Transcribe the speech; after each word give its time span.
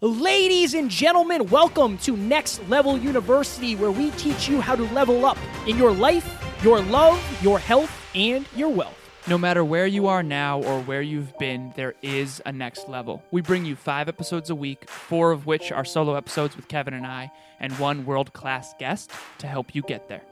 Ladies 0.00 0.74
and 0.74 0.88
gentlemen, 0.88 1.48
welcome 1.48 1.98
to 1.98 2.16
Next 2.16 2.60
Level 2.68 2.96
University, 2.96 3.74
where 3.74 3.90
we 3.90 4.12
teach 4.12 4.48
you 4.48 4.60
how 4.60 4.76
to 4.76 4.84
level 4.92 5.26
up 5.26 5.36
in 5.66 5.76
your 5.76 5.90
life, 5.90 6.40
your 6.62 6.80
love, 6.80 7.20
your 7.42 7.58
health, 7.58 7.90
and 8.14 8.46
your 8.54 8.68
wealth. 8.68 8.94
No 9.26 9.36
matter 9.36 9.64
where 9.64 9.88
you 9.88 10.06
are 10.06 10.22
now 10.22 10.62
or 10.62 10.80
where 10.82 11.02
you've 11.02 11.36
been, 11.38 11.72
there 11.74 11.96
is 12.00 12.40
a 12.46 12.52
next 12.52 12.88
level. 12.88 13.24
We 13.32 13.40
bring 13.40 13.64
you 13.64 13.74
five 13.74 14.08
episodes 14.08 14.50
a 14.50 14.54
week, 14.54 14.88
four 14.88 15.32
of 15.32 15.46
which 15.46 15.72
are 15.72 15.84
solo 15.84 16.14
episodes 16.14 16.54
with 16.54 16.68
Kevin 16.68 16.94
and 16.94 17.04
I, 17.04 17.32
and 17.58 17.76
one 17.80 18.06
world 18.06 18.32
class 18.32 18.74
guest 18.78 19.10
to 19.38 19.48
help 19.48 19.74
you 19.74 19.82
get 19.82 20.08
there. 20.08 20.22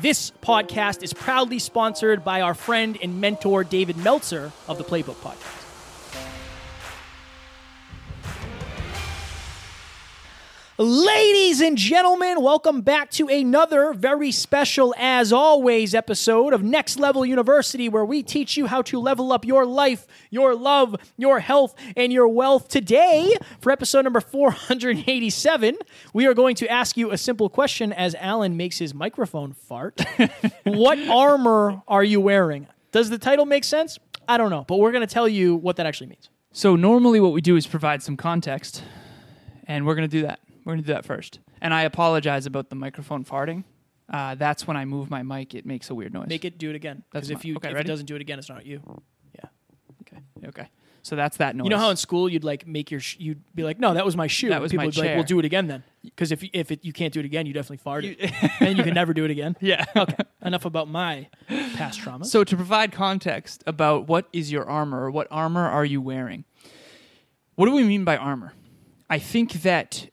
This 0.00 0.32
podcast 0.42 1.04
is 1.04 1.12
proudly 1.12 1.60
sponsored 1.60 2.24
by 2.24 2.40
our 2.40 2.54
friend 2.54 2.98
and 3.00 3.20
mentor, 3.20 3.62
David 3.62 3.98
Meltzer 3.98 4.50
of 4.66 4.78
the 4.78 4.84
Playbook 4.84 5.14
Podcast. 5.22 5.61
Ladies 10.78 11.60
and 11.60 11.76
gentlemen, 11.76 12.40
welcome 12.40 12.80
back 12.80 13.10
to 13.10 13.28
another 13.28 13.92
very 13.92 14.32
special, 14.32 14.94
as 14.96 15.30
always, 15.30 15.94
episode 15.94 16.54
of 16.54 16.62
Next 16.62 16.98
Level 16.98 17.26
University, 17.26 17.90
where 17.90 18.06
we 18.06 18.22
teach 18.22 18.56
you 18.56 18.66
how 18.66 18.80
to 18.82 18.98
level 18.98 19.32
up 19.32 19.44
your 19.44 19.66
life, 19.66 20.06
your 20.30 20.54
love, 20.54 20.96
your 21.18 21.40
health, 21.40 21.74
and 21.94 22.10
your 22.10 22.26
wealth. 22.26 22.68
Today, 22.68 23.36
for 23.60 23.70
episode 23.70 24.00
number 24.04 24.22
487, 24.22 25.76
we 26.14 26.26
are 26.26 26.32
going 26.32 26.54
to 26.56 26.68
ask 26.68 26.96
you 26.96 27.10
a 27.10 27.18
simple 27.18 27.50
question 27.50 27.92
as 27.92 28.14
Alan 28.14 28.56
makes 28.56 28.78
his 28.78 28.94
microphone 28.94 29.52
fart. 29.52 30.00
what 30.64 30.98
armor 31.06 31.82
are 31.86 32.02
you 32.02 32.18
wearing? 32.18 32.66
Does 32.92 33.10
the 33.10 33.18
title 33.18 33.44
make 33.44 33.64
sense? 33.64 33.98
I 34.26 34.38
don't 34.38 34.48
know, 34.48 34.64
but 34.66 34.78
we're 34.78 34.92
going 34.92 35.06
to 35.06 35.12
tell 35.12 35.28
you 35.28 35.54
what 35.54 35.76
that 35.76 35.84
actually 35.84 36.06
means. 36.06 36.30
So, 36.52 36.76
normally, 36.76 37.20
what 37.20 37.34
we 37.34 37.42
do 37.42 37.56
is 37.56 37.66
provide 37.66 38.02
some 38.02 38.16
context, 38.16 38.82
and 39.66 39.86
we're 39.86 39.96
going 39.96 40.08
to 40.08 40.16
do 40.16 40.22
that. 40.22 40.40
We're 40.64 40.72
going 40.74 40.82
to 40.82 40.86
do 40.86 40.92
that 40.92 41.04
first. 41.04 41.40
And 41.60 41.72
I 41.74 41.82
apologize 41.82 42.46
about 42.46 42.70
the 42.70 42.76
microphone 42.76 43.24
farting. 43.24 43.64
Uh, 44.12 44.34
that's 44.34 44.66
when 44.66 44.76
I 44.76 44.84
move 44.84 45.10
my 45.10 45.22
mic, 45.22 45.54
it 45.54 45.64
makes 45.64 45.88
a 45.90 45.94
weird 45.94 46.12
noise. 46.12 46.28
Make 46.28 46.44
it 46.44 46.58
do 46.58 46.70
it 46.70 46.76
again. 46.76 47.02
That's 47.12 47.28
Because 47.28 47.40
if 47.40 47.44
you 47.44 47.56
Okay, 47.56 47.68
if 47.68 47.72
it 47.72 47.76
ready? 47.76 47.88
doesn't 47.88 48.06
do 48.06 48.14
it 48.16 48.20
again, 48.20 48.38
it's 48.38 48.48
not 48.48 48.66
you. 48.66 48.80
Yeah. 49.34 49.46
okay. 50.02 50.22
Okay. 50.48 50.68
So 51.04 51.16
that's 51.16 51.38
that 51.38 51.56
noise. 51.56 51.64
You 51.64 51.70
know 51.70 51.78
how 51.78 51.90
in 51.90 51.96
school 51.96 52.28
you'd 52.28 52.44
like 52.44 52.64
make 52.66 52.90
your 52.92 53.00
sh- 53.00 53.16
you'd 53.18 53.42
be 53.56 53.64
like, 53.64 53.78
no, 53.80 53.94
that 53.94 54.04
was 54.04 54.16
my 54.16 54.28
shoe. 54.28 54.50
That 54.50 54.60
was 54.60 54.70
People 54.70 54.82
my 54.82 54.86
would 54.86 54.94
be 54.94 55.00
like, 55.00 55.08
chair. 55.08 55.16
well, 55.16 55.24
do 55.24 55.38
it 55.40 55.44
again 55.44 55.66
then, 55.66 55.82
because 56.04 56.30
if 56.30 56.44
you, 56.44 56.50
if 56.52 56.70
it, 56.70 56.84
you 56.84 56.92
can't 56.92 57.12
do 57.12 57.18
it 57.18 57.26
again, 57.26 57.44
you 57.46 57.52
definitely 57.52 57.78
farted, 57.84 58.32
and 58.60 58.76
you 58.78 58.84
can 58.84 58.94
never 58.94 59.12
do 59.12 59.24
it 59.24 59.30
again. 59.32 59.56
Yeah. 59.60 59.84
Okay. 59.96 60.14
Enough 60.44 60.64
about 60.64 60.88
my 60.88 61.28
past 61.48 62.00
traumas. 62.00 62.26
So 62.26 62.44
to 62.44 62.54
provide 62.54 62.92
context 62.92 63.64
about 63.66 64.06
what 64.06 64.28
is 64.32 64.52
your 64.52 64.64
armor 64.68 65.02
or 65.04 65.10
what 65.10 65.26
armor 65.30 65.66
are 65.66 65.84
you 65.84 66.00
wearing? 66.00 66.44
What 67.56 67.66
do 67.66 67.72
we 67.72 67.82
mean 67.82 68.04
by 68.04 68.16
armor? 68.16 68.52
I 69.10 69.18
think 69.18 69.62
that 69.62 70.08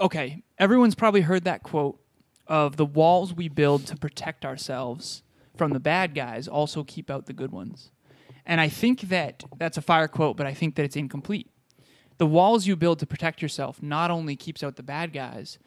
okay, 0.00 0.42
everyone's 0.58 0.94
probably 0.94 1.22
heard 1.22 1.44
that 1.44 1.62
quote 1.62 2.00
of 2.46 2.76
the 2.76 2.84
walls 2.84 3.32
we 3.32 3.48
build 3.48 3.86
to 3.86 3.96
protect 3.96 4.44
ourselves 4.44 5.22
from 5.56 5.72
the 5.72 5.80
bad 5.80 6.14
guys 6.14 6.48
also 6.48 6.84
keep 6.84 7.10
out 7.10 7.26
the 7.26 7.32
good 7.32 7.52
ones. 7.52 7.90
And 8.46 8.60
I 8.60 8.68
think 8.68 9.02
that 9.02 9.44
that's 9.56 9.78
a 9.78 9.82
fire 9.82 10.08
quote, 10.08 10.36
but 10.36 10.46
I 10.46 10.54
think 10.54 10.74
that 10.74 10.84
it's 10.84 10.96
incomplete. 10.96 11.48
The 12.18 12.26
walls 12.26 12.66
you 12.66 12.76
build 12.76 12.98
to 13.00 13.06
protect 13.06 13.42
yourself 13.42 13.82
not 13.82 14.10
only 14.10 14.36
keeps 14.36 14.62
out 14.62 14.76
the 14.76 14.82
bad 14.82 15.12
guys, 15.12 15.58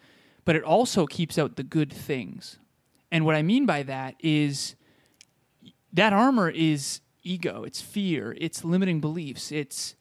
but 0.44 0.56
it 0.56 0.62
also 0.62 1.06
keeps 1.06 1.38
out 1.38 1.56
the 1.56 1.62
good 1.62 1.92
things. 1.92 2.58
And 3.10 3.24
what 3.24 3.34
I 3.34 3.42
mean 3.42 3.66
by 3.66 3.82
that 3.84 4.14
is 4.20 4.76
that 5.92 6.12
armor 6.12 6.50
is 6.50 7.00
ego, 7.22 7.64
it's 7.64 7.80
fear, 7.80 8.36
it's 8.40 8.64
limiting 8.64 9.00
beliefs, 9.00 9.50
it's 9.50 9.94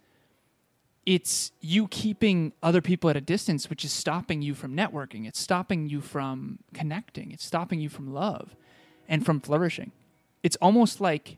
it's 1.07 1.53
you 1.61 1.87
keeping 1.87 2.51
other 2.61 2.81
people 2.81 3.09
at 3.09 3.15
a 3.15 3.21
distance, 3.21 3.69
which 3.69 3.85
is 3.85 3.93
stopping 3.93 4.41
you 4.41 4.53
from 4.53 4.75
networking. 4.75 5.25
It's 5.25 5.39
stopping 5.39 5.87
you 5.87 6.01
from 6.01 6.59
connecting. 6.73 7.31
It's 7.31 7.45
stopping 7.45 7.79
you 7.79 7.87
from 7.87 8.13
love 8.13 8.57
and 9.07 9.25
from 9.25 9.39
flourishing. 9.39 9.93
It's 10.43 10.57
almost 10.57 10.99
like 10.99 11.37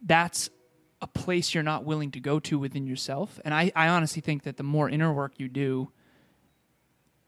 that's 0.00 0.48
a 1.00 1.08
place 1.08 1.52
you're 1.52 1.64
not 1.64 1.84
willing 1.84 2.12
to 2.12 2.20
go 2.20 2.38
to 2.38 2.56
within 2.56 2.86
yourself. 2.86 3.40
And 3.44 3.52
I, 3.52 3.72
I 3.74 3.88
honestly 3.88 4.22
think 4.22 4.44
that 4.44 4.58
the 4.58 4.62
more 4.62 4.88
inner 4.88 5.12
work 5.12 5.32
you 5.38 5.48
do, 5.48 5.90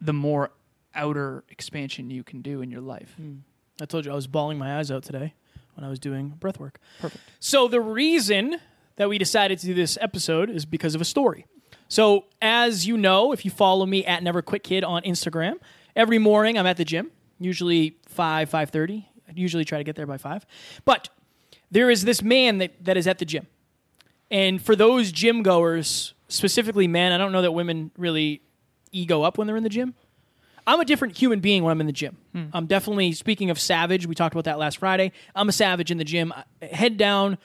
the 0.00 0.12
more 0.12 0.52
outer 0.94 1.42
expansion 1.48 2.10
you 2.10 2.22
can 2.22 2.42
do 2.42 2.62
in 2.62 2.70
your 2.70 2.80
life. 2.80 3.12
Hmm. 3.16 3.38
I 3.80 3.86
told 3.86 4.04
you 4.04 4.12
I 4.12 4.14
was 4.14 4.28
bawling 4.28 4.56
my 4.56 4.78
eyes 4.78 4.92
out 4.92 5.02
today 5.02 5.34
when 5.74 5.84
I 5.84 5.88
was 5.88 5.98
doing 5.98 6.28
breath 6.28 6.60
work. 6.60 6.78
Perfect. 7.00 7.24
So 7.40 7.66
the 7.66 7.80
reason 7.80 8.60
that 8.96 9.08
we 9.08 9.18
decided 9.18 9.58
to 9.58 9.66
do 9.66 9.74
this 9.74 9.98
episode 10.00 10.50
is 10.50 10.64
because 10.64 10.94
of 10.94 11.00
a 11.00 11.04
story. 11.04 11.46
So 11.88 12.24
as 12.40 12.86
you 12.86 12.96
know, 12.96 13.32
if 13.32 13.44
you 13.44 13.50
follow 13.50 13.86
me 13.86 14.04
at 14.04 14.22
Never 14.22 14.42
Quit 14.42 14.62
Kid 14.62 14.84
on 14.84 15.02
Instagram, 15.02 15.54
every 15.94 16.18
morning 16.18 16.58
I'm 16.58 16.66
at 16.66 16.76
the 16.76 16.84
gym, 16.84 17.10
usually 17.38 17.96
five 18.08 18.48
five 18.48 18.70
thirty. 18.70 19.08
I 19.28 19.32
usually 19.34 19.64
try 19.64 19.78
to 19.78 19.84
get 19.84 19.96
there 19.96 20.06
by 20.06 20.18
five, 20.18 20.46
but 20.84 21.08
there 21.70 21.90
is 21.90 22.04
this 22.04 22.22
man 22.22 22.58
that, 22.58 22.72
that 22.84 22.96
is 22.96 23.06
at 23.06 23.18
the 23.18 23.24
gym, 23.24 23.46
and 24.30 24.62
for 24.62 24.76
those 24.76 25.12
gym 25.12 25.42
goers, 25.42 26.14
specifically 26.28 26.86
men, 26.86 27.12
I 27.12 27.18
don't 27.18 27.32
know 27.32 27.42
that 27.42 27.52
women 27.52 27.90
really 27.98 28.42
ego 28.92 29.22
up 29.22 29.38
when 29.38 29.46
they're 29.46 29.56
in 29.56 29.62
the 29.62 29.68
gym. 29.68 29.94
I'm 30.66 30.80
a 30.80 30.84
different 30.84 31.18
human 31.18 31.40
being 31.40 31.62
when 31.62 31.72
I'm 31.72 31.80
in 31.80 31.86
the 31.86 31.92
gym. 31.92 32.16
Hmm. 32.32 32.44
I'm 32.54 32.66
definitely 32.66 33.12
speaking 33.12 33.50
of 33.50 33.60
savage. 33.60 34.06
We 34.06 34.14
talked 34.14 34.34
about 34.34 34.44
that 34.44 34.58
last 34.58 34.78
Friday. 34.78 35.12
I'm 35.34 35.48
a 35.48 35.52
savage 35.52 35.90
in 35.90 35.98
the 35.98 36.04
gym. 36.04 36.32
Uh, 36.32 36.42
head 36.66 36.96
down. 36.96 37.36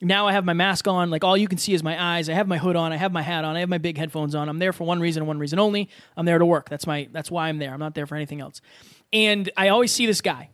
Now 0.00 0.26
I 0.26 0.32
have 0.32 0.44
my 0.44 0.52
mask 0.52 0.86
on. 0.86 1.10
Like 1.10 1.24
all 1.24 1.36
you 1.36 1.48
can 1.48 1.58
see 1.58 1.72
is 1.72 1.82
my 1.82 2.16
eyes. 2.16 2.28
I 2.28 2.34
have 2.34 2.46
my 2.46 2.58
hood 2.58 2.76
on. 2.76 2.92
I 2.92 2.96
have 2.96 3.12
my 3.12 3.22
hat 3.22 3.44
on. 3.44 3.56
I 3.56 3.60
have 3.60 3.68
my 3.68 3.78
big 3.78 3.96
headphones 3.96 4.34
on. 4.34 4.48
I'm 4.48 4.58
there 4.58 4.72
for 4.72 4.84
one 4.84 5.00
reason 5.00 5.22
and 5.22 5.28
one 5.28 5.38
reason 5.38 5.58
only. 5.58 5.88
I'm 6.16 6.26
there 6.26 6.38
to 6.38 6.46
work. 6.46 6.68
That's 6.68 6.86
my. 6.86 7.08
That's 7.12 7.30
why 7.30 7.48
I'm 7.48 7.58
there. 7.58 7.72
I'm 7.72 7.80
not 7.80 7.94
there 7.94 8.06
for 8.06 8.14
anything 8.14 8.40
else. 8.40 8.60
And 9.12 9.50
I 9.56 9.68
always 9.68 9.92
see 9.92 10.06
this 10.06 10.20
guy, 10.20 10.50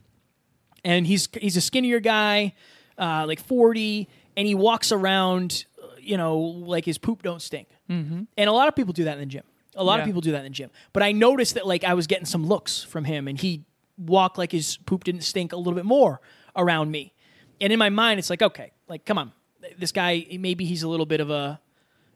and 0.84 1.06
he's 1.06 1.28
he's 1.40 1.56
a 1.56 1.60
skinnier 1.60 2.00
guy, 2.00 2.54
uh, 2.98 3.24
like 3.26 3.40
40, 3.40 4.08
and 4.36 4.46
he 4.46 4.54
walks 4.54 4.92
around, 4.92 5.64
uh, 5.82 5.86
you 5.98 6.16
know, 6.16 6.38
like 6.38 6.84
his 6.84 6.98
poop 6.98 7.22
don't 7.22 7.42
stink. 7.42 7.68
Mm-hmm. 7.90 8.22
And 8.36 8.50
a 8.50 8.52
lot 8.52 8.68
of 8.68 8.76
people 8.76 8.92
do 8.92 9.04
that 9.04 9.14
in 9.14 9.20
the 9.20 9.26
gym. 9.26 9.44
A 9.74 9.82
lot 9.82 10.00
of 10.00 10.06
people 10.06 10.20
do 10.20 10.32
that 10.32 10.38
in 10.38 10.44
the 10.44 10.50
gym. 10.50 10.70
But 10.92 11.02
I 11.02 11.12
noticed 11.12 11.54
that 11.54 11.66
like 11.66 11.82
I 11.82 11.94
was 11.94 12.06
getting 12.06 12.26
some 12.26 12.46
looks 12.46 12.82
from 12.82 13.04
him, 13.04 13.26
and 13.26 13.40
he 13.40 13.64
walked 13.96 14.38
like 14.38 14.52
his 14.52 14.76
poop 14.76 15.04
didn't 15.04 15.22
stink 15.22 15.52
a 15.52 15.56
little 15.56 15.74
bit 15.74 15.84
more 15.84 16.20
around 16.54 16.90
me. 16.90 17.14
And 17.62 17.72
in 17.72 17.78
my 17.78 17.88
mind, 17.88 18.18
it's 18.18 18.28
like, 18.28 18.42
okay, 18.42 18.72
like 18.88 19.06
come 19.06 19.16
on, 19.16 19.32
this 19.78 19.92
guy 19.92 20.26
maybe 20.38 20.64
he's 20.64 20.82
a 20.82 20.88
little 20.88 21.06
bit 21.06 21.20
of 21.20 21.30
a, 21.30 21.60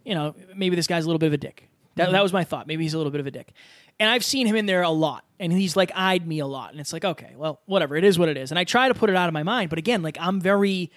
you 0.05 0.15
know, 0.15 0.35
maybe 0.55 0.77
this 0.77 0.87
guy's 0.87 1.05
a 1.05 1.07
little 1.07 1.19
bit 1.19 1.29
of 1.29 1.33
a 1.33 1.39
dick. 1.39 1.69
That, 1.95 2.05
mm-hmm. 2.05 2.13
that 2.13 2.23
was 2.23 2.33
my 2.33 2.45
thought. 2.45 2.67
Maybe 2.67 2.83
he's 2.83 2.95
a 2.95 2.99
little 2.99 3.13
bit 3.13 3.21
of 3.21 3.27
a 3.27 3.31
dick. 3.31 3.53
And 3.99 4.11
I've 4.11 4.25
seen 4.25 4.47
him 4.47 4.57
in 4.57 4.67
there 4.67 4.83
a 4.83 4.91
lot, 4.91 5.25
and 5.41 5.53
he's 5.53 5.77
like 5.77 5.91
eyed 5.95 6.27
me 6.27 6.41
a 6.41 6.47
lot, 6.47 6.73
and 6.73 6.81
it's 6.81 6.93
like, 6.93 7.05
okay, 7.05 7.33
well, 7.37 7.61
whatever, 7.65 7.97
it 7.97 8.05
is 8.05 8.19
what 8.19 8.29
it 8.29 8.37
is. 8.37 8.51
And 8.51 8.59
I 8.59 8.65
try 8.65 8.89
to 8.89 8.95
put 8.95 9.09
it 9.09 9.17
out 9.17 9.29
of 9.29 9.33
my 9.33 9.43
mind, 9.43 9.71
but 9.71 9.79
again, 9.79 10.03
like 10.03 10.19
I'm 10.21 10.41
very, 10.41 10.91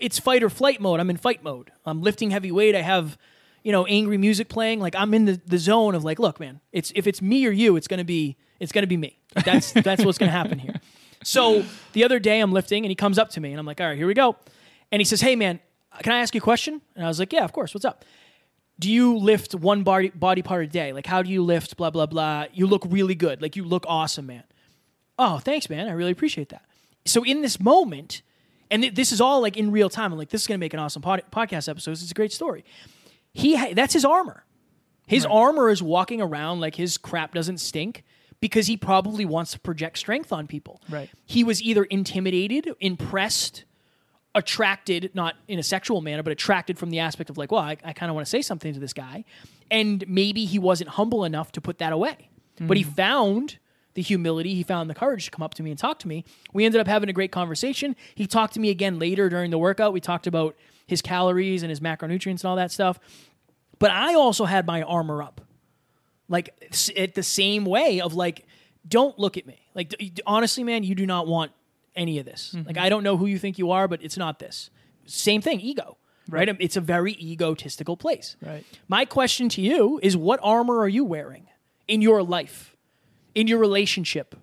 it's 0.00 0.18
fight 0.18 0.42
or 0.42 0.48
flight 0.48 0.80
mode. 0.80 1.00
I'm 1.00 1.10
in 1.10 1.18
fight 1.18 1.42
mode. 1.42 1.70
I'm 1.84 2.00
lifting 2.00 2.30
heavy 2.30 2.50
weight. 2.50 2.74
I 2.74 2.80
have, 2.80 3.18
you 3.62 3.72
know, 3.72 3.84
angry 3.86 4.16
music 4.16 4.48
playing. 4.48 4.80
Like 4.80 4.94
I'm 4.96 5.12
in 5.12 5.26
the, 5.26 5.40
the 5.44 5.58
zone 5.58 5.94
of 5.94 6.04
like, 6.04 6.18
look, 6.18 6.40
man, 6.40 6.60
it's 6.72 6.92
if 6.94 7.06
it's 7.06 7.20
me 7.20 7.46
or 7.46 7.50
you, 7.50 7.76
it's 7.76 7.88
gonna 7.88 8.04
be 8.04 8.36
it's 8.58 8.72
gonna 8.72 8.86
be 8.86 8.96
me. 8.96 9.18
That's 9.44 9.72
that's 9.84 10.04
what's 10.04 10.18
gonna 10.18 10.32
happen 10.32 10.58
here. 10.58 10.76
So 11.24 11.64
the 11.92 12.04
other 12.04 12.18
day 12.18 12.40
I'm 12.40 12.52
lifting 12.52 12.84
and 12.84 12.90
he 12.90 12.94
comes 12.94 13.18
up 13.18 13.30
to 13.30 13.40
me 13.40 13.50
and 13.50 13.58
I'm 13.60 13.66
like, 13.66 13.80
all 13.80 13.86
right, 13.88 13.96
here 13.96 14.06
we 14.06 14.14
go. 14.14 14.36
And 14.90 15.00
he 15.00 15.04
says, 15.04 15.20
hey 15.20 15.36
man, 15.36 15.60
can 16.02 16.12
I 16.12 16.18
ask 16.20 16.34
you 16.34 16.40
a 16.40 16.42
question? 16.42 16.80
And 16.96 17.04
I 17.04 17.08
was 17.08 17.18
like, 17.18 17.32
yeah, 17.32 17.44
of 17.44 17.52
course. 17.52 17.74
What's 17.74 17.84
up? 17.84 18.04
Do 18.78 18.90
you 18.90 19.16
lift 19.18 19.54
one 19.54 19.82
body 19.82 20.10
body 20.10 20.42
part 20.42 20.64
a 20.64 20.66
day? 20.66 20.92
Like 20.92 21.06
how 21.06 21.22
do 21.22 21.30
you 21.30 21.42
lift? 21.42 21.76
Blah 21.76 21.90
blah 21.90 22.06
blah. 22.06 22.46
You 22.52 22.66
look 22.66 22.84
really 22.88 23.14
good. 23.14 23.40
Like 23.40 23.56
you 23.56 23.64
look 23.64 23.84
awesome, 23.86 24.26
man. 24.26 24.44
Oh, 25.18 25.38
thanks, 25.38 25.68
man. 25.70 25.88
I 25.88 25.92
really 25.92 26.10
appreciate 26.10 26.48
that. 26.48 26.64
So 27.04 27.22
in 27.24 27.42
this 27.42 27.60
moment, 27.60 28.22
and 28.70 28.82
th- 28.82 28.94
this 28.94 29.12
is 29.12 29.20
all 29.20 29.40
like 29.40 29.56
in 29.56 29.70
real 29.70 29.90
time. 29.90 30.12
I'm 30.12 30.18
like, 30.18 30.30
this 30.30 30.42
is 30.42 30.46
gonna 30.46 30.58
make 30.58 30.74
an 30.74 30.80
awesome 30.80 31.02
pod- 31.02 31.24
podcast 31.30 31.68
episode. 31.68 31.92
It's 31.92 32.10
a 32.10 32.14
great 32.14 32.32
story. 32.32 32.64
He 33.32 33.54
ha- 33.56 33.72
that's 33.74 33.92
his 33.92 34.04
armor. 34.04 34.44
His 35.06 35.26
armor 35.26 35.68
is 35.68 35.82
walking 35.82 36.20
around 36.22 36.60
like 36.60 36.74
his 36.74 36.96
crap 36.96 37.34
doesn't 37.34 37.58
stink 37.58 38.02
because 38.42 38.66
he 38.66 38.76
probably 38.76 39.24
wants 39.24 39.52
to 39.52 39.60
project 39.60 39.96
strength 39.96 40.32
on 40.32 40.48
people. 40.48 40.82
Right. 40.90 41.08
He 41.24 41.44
was 41.44 41.62
either 41.62 41.84
intimidated, 41.84 42.74
impressed, 42.80 43.64
attracted, 44.34 45.12
not 45.14 45.36
in 45.46 45.60
a 45.60 45.62
sexual 45.62 46.00
manner, 46.00 46.24
but 46.24 46.32
attracted 46.32 46.76
from 46.76 46.90
the 46.90 46.98
aspect 46.98 47.30
of 47.30 47.38
like, 47.38 47.52
well, 47.52 47.60
I, 47.60 47.76
I 47.84 47.92
kind 47.92 48.10
of 48.10 48.16
want 48.16 48.26
to 48.26 48.30
say 48.30 48.42
something 48.42 48.74
to 48.74 48.80
this 48.80 48.92
guy. 48.92 49.24
And 49.70 50.04
maybe 50.08 50.44
he 50.44 50.58
wasn't 50.58 50.90
humble 50.90 51.24
enough 51.24 51.52
to 51.52 51.60
put 51.60 51.78
that 51.78 51.92
away. 51.92 52.30
But 52.60 52.76
he 52.76 52.82
mm-hmm. 52.82 52.92
found 52.92 53.58
the 53.94 54.02
humility, 54.02 54.54
he 54.54 54.64
found 54.64 54.90
the 54.90 54.94
courage 54.94 55.26
to 55.26 55.30
come 55.30 55.42
up 55.42 55.54
to 55.54 55.62
me 55.62 55.70
and 55.70 55.78
talk 55.78 56.00
to 56.00 56.08
me. 56.08 56.24
We 56.52 56.64
ended 56.64 56.80
up 56.80 56.88
having 56.88 57.08
a 57.08 57.12
great 57.12 57.30
conversation. 57.30 57.94
He 58.16 58.26
talked 58.26 58.54
to 58.54 58.60
me 58.60 58.70
again 58.70 58.98
later 58.98 59.28
during 59.28 59.52
the 59.52 59.58
workout. 59.58 59.92
We 59.92 60.00
talked 60.00 60.26
about 60.26 60.56
his 60.86 61.00
calories 61.00 61.62
and 61.62 61.70
his 61.70 61.78
macronutrients 61.78 62.40
and 62.40 62.46
all 62.46 62.56
that 62.56 62.72
stuff. 62.72 62.98
But 63.78 63.92
I 63.92 64.14
also 64.14 64.46
had 64.46 64.66
my 64.66 64.82
armor 64.82 65.22
up 65.22 65.40
like 66.32 66.50
at 66.96 67.14
the 67.14 67.22
same 67.22 67.64
way 67.64 68.00
of 68.00 68.14
like 68.14 68.44
don't 68.88 69.18
look 69.18 69.36
at 69.36 69.46
me 69.46 69.60
like 69.74 69.94
honestly 70.26 70.64
man 70.64 70.82
you 70.82 70.94
do 70.94 71.06
not 71.06 71.28
want 71.28 71.52
any 71.94 72.18
of 72.18 72.24
this 72.24 72.54
like 72.54 72.64
mm-hmm. 72.64 72.84
i 72.84 72.88
don't 72.88 73.04
know 73.04 73.16
who 73.16 73.26
you 73.26 73.38
think 73.38 73.58
you 73.58 73.70
are 73.70 73.86
but 73.86 74.02
it's 74.02 74.16
not 74.16 74.38
this 74.40 74.70
same 75.06 75.40
thing 75.40 75.60
ego 75.60 75.96
right? 76.28 76.48
Um, 76.48 76.56
it's 76.60 76.76
a 76.76 76.80
very 76.80 77.12
egotistical 77.12 77.96
place. 77.96 78.36
Right. 78.44 78.64
My 78.88 79.04
question 79.04 79.48
to 79.50 79.60
you 79.60 80.00
is 80.02 80.16
what 80.16 80.40
armor 80.42 80.78
are 80.78 80.88
you 80.88 81.04
wearing 81.04 81.48
in 81.88 82.02
your 82.02 82.22
life, 82.22 82.76
in 83.34 83.46
your 83.46 83.58
relationship? 83.58 84.34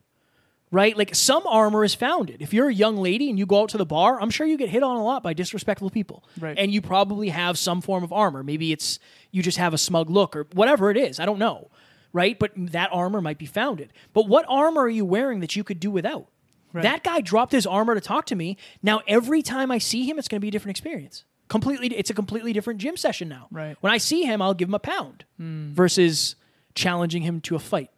Right? 0.71 0.95
Like 0.95 1.16
some 1.16 1.48
armor 1.48 1.83
is 1.83 1.95
founded. 1.95 2.42
If 2.42 2.54
you're 2.54 2.69
a 2.69 2.74
young 2.74 2.98
lady 2.98 3.30
and 3.30 3.39
you 3.39 3.48
go 3.48 3.63
out 3.63 3.69
to 3.69 3.77
the 3.77 3.86
bar, 3.86 4.21
I'm 4.21 4.30
sure 4.30 4.45
you 4.45 4.56
get 4.56 4.69
hit 4.69 4.83
on 4.83 4.98
a 4.98 5.04
lot 5.04 5.24
by 5.24 5.33
disrespectful 5.33 5.89
people. 5.89 6.24
Right. 6.39 6.57
And 6.57 6.71
you 6.71 6.81
probably 6.81 7.30
have 7.30 7.57
some 7.57 7.81
form 7.81 8.04
of 8.04 8.13
armor. 8.13 8.44
Maybe 8.44 8.71
it's 8.71 9.00
you 9.31 9.42
just 9.42 9.57
have 9.57 9.74
a 9.74 9.80
smug 9.80 10.10
look 10.12 10.36
or 10.36 10.48
whatever 10.54 10.92
it 10.92 10.98
is. 10.98 11.19
I 11.19 11.25
don't 11.25 11.39
know. 11.39 11.71
Right? 12.13 12.38
But 12.38 12.51
that 12.56 12.89
armor 12.92 13.21
might 13.21 13.39
be 13.39 13.48
founded. 13.48 13.94
But 14.13 14.27
what 14.27 14.45
armor 14.48 14.81
are 14.81 14.89
you 14.89 15.06
wearing 15.06 15.39
that 15.39 15.56
you 15.56 15.63
could 15.63 15.80
do 15.80 15.89
without? 15.89 16.27
That 16.74 17.04
guy 17.04 17.21
dropped 17.21 17.51
his 17.51 17.66
armor 17.66 17.95
to 17.95 18.01
talk 18.01 18.25
to 18.27 18.36
me. 18.36 18.57
Now 18.83 19.01
every 19.07 19.42
time 19.42 19.71
I 19.71 19.80
see 19.80 20.07
him, 20.07 20.19
it's 20.19 20.27
going 20.27 20.39
to 20.39 20.42
be 20.42 20.50
a 20.50 20.51
different 20.51 20.77
experience. 20.77 21.25
Completely, 21.48 21.88
it's 21.88 22.12
a 22.12 22.13
completely 22.13 22.54
different 22.54 22.80
gym 22.80 22.95
session 22.95 23.27
now. 23.27 23.48
Right. 23.50 23.75
When 23.81 23.92
I 23.92 23.98
see 23.98 24.24
him, 24.24 24.39
I'll 24.39 24.54
give 24.54 24.69
him 24.69 24.75
a 24.75 24.80
pound 24.80 25.25
hmm. 25.38 25.74
versus 25.74 26.36
challenging 26.75 27.24
him 27.24 27.42
to 27.42 27.56
a 27.56 27.60
fight 27.60 27.89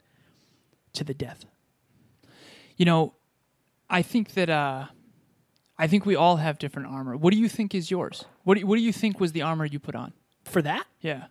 to 0.93 1.03
the 1.03 1.13
death. 1.13 1.45
You 2.81 2.85
know, 2.85 3.13
I 3.91 4.01
think 4.01 4.33
that 4.33 4.49
uh, 4.49 4.87
I 5.77 5.85
think 5.85 6.03
we 6.03 6.15
all 6.15 6.37
have 6.37 6.57
different 6.57 6.87
armor. 6.87 7.15
What 7.15 7.31
do 7.31 7.37
you 7.39 7.47
think 7.47 7.75
is 7.75 7.91
yours? 7.91 8.25
What 8.43 8.55
do 8.55 8.61
you, 8.61 8.65
what 8.65 8.77
do 8.77 8.81
you 8.81 8.91
think 8.91 9.19
was 9.19 9.33
the 9.33 9.43
armor 9.43 9.65
you 9.65 9.77
put 9.77 9.93
on? 9.93 10.13
For 10.45 10.63
that, 10.63 10.87
Yeah. 10.99 11.25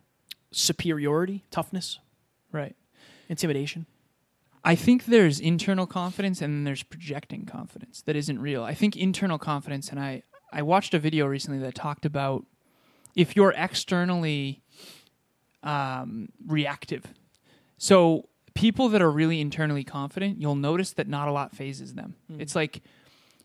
superiority, 0.51 1.43
toughness, 1.51 1.99
Right. 2.53 2.77
intimidation. 3.27 3.85
I 4.63 4.75
think 4.75 5.07
there's 5.07 5.41
internal 5.41 5.85
confidence 5.85 6.41
and 6.41 6.53
then 6.53 6.63
there's 6.63 6.83
projecting 6.83 7.45
confidence 7.45 8.01
that 8.03 8.15
isn't 8.15 8.39
real. 8.39 8.63
I 8.63 8.73
think 8.73 8.95
internal 8.95 9.37
confidence, 9.37 9.89
and 9.89 9.99
I, 9.99 10.23
I 10.53 10.61
watched 10.61 10.93
a 10.93 10.99
video 10.99 11.25
recently 11.25 11.59
that 11.59 11.75
talked 11.75 12.05
about 12.05 12.45
if 13.13 13.35
you're 13.35 13.53
externally 13.57 14.61
um, 15.63 16.29
reactive. 16.47 17.03
So 17.77 18.29
people 18.53 18.89
that 18.89 19.01
are 19.01 19.11
really 19.11 19.39
internally 19.39 19.83
confident, 19.83 20.41
you'll 20.41 20.55
notice 20.55 20.93
that 20.93 21.07
not 21.07 21.27
a 21.27 21.31
lot 21.31 21.55
fazes 21.55 21.93
them. 21.93 22.15
It's 22.37 22.55
like 22.55 22.81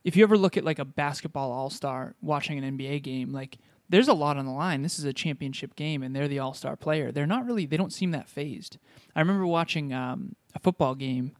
if 0.05 0.17
you 0.17 0.23
ever 0.23 0.37
look 0.37 0.57
at 0.57 0.65
like 0.65 0.79
a 0.79 0.85
basketball 0.85 1.53
all 1.53 1.71
star 1.71 2.15
watching 2.21 2.63
an 2.63 2.79
NBA 2.79 3.03
game, 3.03 3.33
like 3.33 3.59
there's 3.89 4.09
a 4.09 4.15
lot 4.15 4.37
on 4.37 4.47
the 4.47 4.53
line. 4.53 4.83
This 4.83 4.99
is 4.99 5.05
a 5.05 5.13
championship 5.13 5.77
game, 5.77 6.03
and 6.03 6.15
they're 6.15 6.29
the 6.29 6.39
all 6.39 6.55
star 6.55 6.77
player. 6.77 7.13
They're 7.13 7.27
not 7.27 7.47
really. 7.47 7.67
They 7.67 7.77
don't 7.77 7.93
seem 7.93 8.11
that 8.13 8.29
fazed. 8.29 8.79
I 9.15 9.21
remember 9.21 9.47
watching 9.47 9.93
um, 9.93 10.35
a 10.55 10.59
football 10.59 10.95
game 10.95 11.33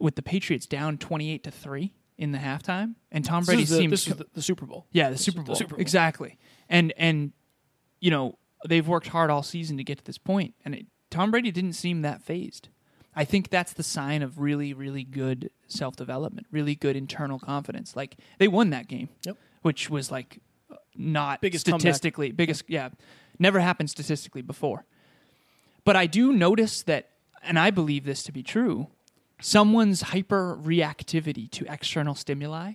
with 0.00 0.16
the 0.16 0.22
Patriots 0.22 0.66
down 0.66 0.98
twenty 0.98 1.30
eight 1.30 1.44
to 1.44 1.50
three 1.50 1.92
in 2.16 2.32
the 2.32 2.38
halftime, 2.38 2.94
and 3.12 3.24
Tom 3.24 3.44
Brady 3.44 3.62
this 3.62 3.70
is, 3.70 3.76
the, 3.76 3.82
seemed 3.82 3.92
this 3.92 4.06
is 4.06 4.16
the, 4.16 4.26
the 4.34 4.42
Super 4.42 4.66
Bowl. 4.66 4.86
yeah, 4.92 5.10
the 5.10 5.18
Super 5.18 5.38
the 5.38 5.44
Bowl. 5.44 5.54
Super 5.54 5.74
Bowl. 5.74 5.80
Exactly. 5.80 6.38
And 6.68 6.92
and 6.96 7.32
you 8.00 8.10
know, 8.10 8.38
they've 8.66 8.86
worked 8.86 9.08
hard 9.08 9.30
all 9.30 9.42
season 9.42 9.76
to 9.76 9.84
get 9.84 9.98
to 9.98 10.04
this 10.04 10.18
point 10.18 10.54
and 10.64 10.74
it, 10.74 10.86
Tom 11.10 11.30
Brady 11.30 11.50
didn't 11.50 11.72
seem 11.72 12.02
that 12.02 12.22
fazed. 12.22 12.68
I 13.14 13.24
think 13.24 13.50
that's 13.50 13.72
the 13.72 13.82
sign 13.82 14.22
of 14.22 14.38
really 14.38 14.72
really 14.72 15.04
good 15.04 15.50
self-development, 15.66 16.46
really 16.50 16.74
good 16.74 16.96
internal 16.96 17.38
confidence. 17.38 17.96
Like 17.96 18.16
they 18.38 18.48
won 18.48 18.70
that 18.70 18.88
game. 18.88 19.08
Yep. 19.24 19.36
Which 19.62 19.90
was 19.90 20.10
like 20.10 20.40
not 20.96 21.40
Biggest 21.40 21.66
comeback. 21.66 21.80
statistically 21.80 22.32
biggest 22.32 22.64
yeah, 22.68 22.90
never 23.38 23.60
happened 23.60 23.90
statistically 23.90 24.42
before. 24.42 24.84
But 25.84 25.96
I 25.96 26.06
do 26.06 26.32
notice 26.32 26.82
that 26.82 27.10
and 27.42 27.58
I 27.58 27.70
believe 27.70 28.04
this 28.04 28.22
to 28.24 28.32
be 28.32 28.42
true, 28.42 28.88
someone's 29.40 30.02
hyper 30.02 30.58
reactivity 30.60 31.50
to 31.52 31.64
external 31.72 32.14
stimuli 32.14 32.72